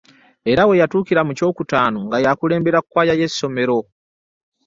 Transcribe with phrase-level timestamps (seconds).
[0.51, 3.77] Era we yatuukira mu kyokutaano nga y’akulembera kkwaya y’essomero.